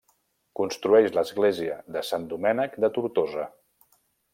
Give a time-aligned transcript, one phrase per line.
[0.59, 3.51] Construeix l'església de Sant Domènec de Tortosa.